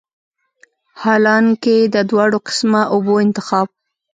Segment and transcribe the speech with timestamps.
[1.01, 3.67] حالانکه د دواړو قسمه اوبو انتخاب